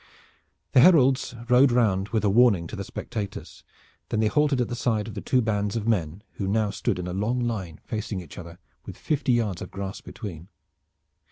The 0.71 0.79
heralds 0.79 1.35
rode 1.47 1.71
round 1.71 2.09
with 2.09 2.23
a 2.23 2.29
warning 2.31 2.65
to 2.65 2.75
the 2.75 2.83
spectators. 2.83 3.63
Then 4.09 4.19
they 4.19 4.25
halted 4.29 4.59
at 4.59 4.67
the 4.67 4.75
side 4.75 5.07
of 5.07 5.13
the 5.13 5.21
two 5.21 5.43
bands 5.43 5.75
of 5.75 5.87
men 5.87 6.23
who 6.37 6.47
now 6.47 6.71
stood 6.71 6.97
in 6.97 7.05
a 7.05 7.13
long 7.13 7.39
line 7.39 7.79
facing 7.83 8.19
each 8.19 8.39
other 8.39 8.57
with 8.83 8.97
fifty 8.97 9.33
yards 9.33 9.61
of 9.61 9.69
grass 9.69 10.01
between. 10.01 10.47